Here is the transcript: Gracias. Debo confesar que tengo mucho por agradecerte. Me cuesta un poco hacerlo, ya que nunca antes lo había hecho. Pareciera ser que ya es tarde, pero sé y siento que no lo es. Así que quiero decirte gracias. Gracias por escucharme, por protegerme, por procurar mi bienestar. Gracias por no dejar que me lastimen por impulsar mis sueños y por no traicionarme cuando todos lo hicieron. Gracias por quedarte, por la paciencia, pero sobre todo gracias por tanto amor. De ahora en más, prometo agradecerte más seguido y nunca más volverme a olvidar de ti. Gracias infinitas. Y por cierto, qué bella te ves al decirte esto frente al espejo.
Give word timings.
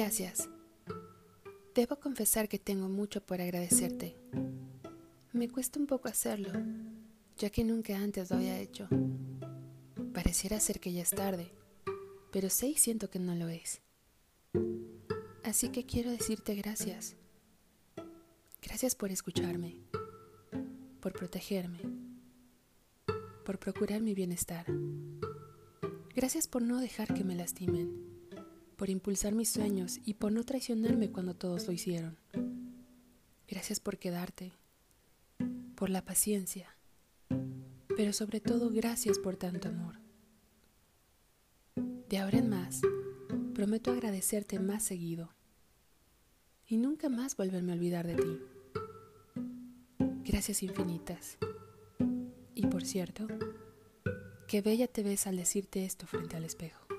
Gracias. 0.00 0.48
Debo 1.74 1.96
confesar 1.96 2.48
que 2.48 2.58
tengo 2.58 2.88
mucho 2.88 3.20
por 3.20 3.42
agradecerte. 3.42 4.16
Me 5.34 5.46
cuesta 5.50 5.78
un 5.78 5.86
poco 5.86 6.08
hacerlo, 6.08 6.48
ya 7.36 7.50
que 7.50 7.64
nunca 7.64 7.98
antes 7.98 8.30
lo 8.30 8.36
había 8.36 8.58
hecho. 8.58 8.88
Pareciera 10.14 10.58
ser 10.58 10.80
que 10.80 10.94
ya 10.94 11.02
es 11.02 11.10
tarde, 11.10 11.52
pero 12.32 12.48
sé 12.48 12.68
y 12.68 12.76
siento 12.76 13.10
que 13.10 13.18
no 13.18 13.34
lo 13.34 13.48
es. 13.48 13.82
Así 15.44 15.68
que 15.68 15.84
quiero 15.84 16.10
decirte 16.10 16.54
gracias. 16.54 17.16
Gracias 18.62 18.94
por 18.94 19.10
escucharme, 19.10 19.82
por 21.00 21.12
protegerme, 21.12 21.80
por 23.44 23.58
procurar 23.58 24.00
mi 24.00 24.14
bienestar. 24.14 24.64
Gracias 26.16 26.48
por 26.48 26.62
no 26.62 26.80
dejar 26.80 27.12
que 27.12 27.22
me 27.22 27.34
lastimen 27.34 28.19
por 28.80 28.88
impulsar 28.88 29.34
mis 29.34 29.50
sueños 29.50 30.00
y 30.06 30.14
por 30.14 30.32
no 30.32 30.42
traicionarme 30.42 31.10
cuando 31.10 31.34
todos 31.34 31.66
lo 31.66 31.72
hicieron. 31.74 32.16
Gracias 33.46 33.78
por 33.78 33.98
quedarte, 33.98 34.54
por 35.74 35.90
la 35.90 36.02
paciencia, 36.02 36.74
pero 37.94 38.14
sobre 38.14 38.40
todo 38.40 38.70
gracias 38.70 39.18
por 39.18 39.36
tanto 39.36 39.68
amor. 39.68 39.96
De 42.08 42.16
ahora 42.16 42.38
en 42.38 42.48
más, 42.48 42.80
prometo 43.54 43.92
agradecerte 43.92 44.58
más 44.58 44.82
seguido 44.82 45.28
y 46.66 46.78
nunca 46.78 47.10
más 47.10 47.36
volverme 47.36 47.72
a 47.72 47.74
olvidar 47.74 48.06
de 48.06 48.16
ti. 48.16 48.40
Gracias 50.24 50.62
infinitas. 50.62 51.36
Y 52.54 52.66
por 52.68 52.86
cierto, 52.86 53.26
qué 54.48 54.62
bella 54.62 54.88
te 54.88 55.02
ves 55.02 55.26
al 55.26 55.36
decirte 55.36 55.84
esto 55.84 56.06
frente 56.06 56.38
al 56.38 56.44
espejo. 56.44 56.89